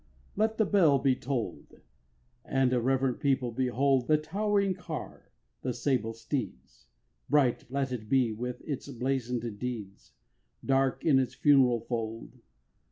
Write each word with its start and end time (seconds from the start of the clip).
Let 0.35 0.57
the 0.57 0.65
bell 0.65 0.97
be 0.97 1.15
toll'd: 1.15 1.79
And 2.43 2.73
a 2.73 2.81
reverent 2.81 3.19
people 3.19 3.51
behold 3.51 4.07
The 4.07 4.17
towering 4.17 4.73
car, 4.73 5.31
the 5.61 5.73
sable 5.75 6.13
steeds: 6.15 6.87
Bright 7.29 7.65
let 7.71 7.91
it 7.91 8.09
be 8.09 8.31
with 8.31 8.63
its 8.67 8.87
blazon'd 8.87 9.59
deeds, 9.59 10.13
Dark 10.65 11.05
in 11.05 11.19
its 11.19 11.35
funeral 11.35 11.81
fold. 11.81 12.39